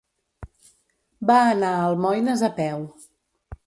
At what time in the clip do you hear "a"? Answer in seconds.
1.77-1.87, 2.53-2.55